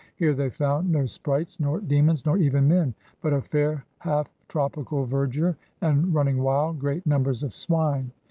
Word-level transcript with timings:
Here 0.15 0.33
they 0.33 0.49
found 0.49 0.89
no 0.89 1.05
sprites 1.05 1.59
nor 1.59 1.79
demons, 1.79 2.25
nor 2.25 2.35
even 2.39 2.67
men, 2.67 2.95
but 3.21 3.33
a 3.33 3.41
fair, 3.43 3.85
half 3.99 4.33
tropical 4.47 5.05
verdure 5.05 5.55
and, 5.79 6.11
running 6.11 6.39
wild, 6.41 6.79
great 6.79 7.05
numbers 7.05 7.43
of 7.43 7.53
swine. 7.53 8.11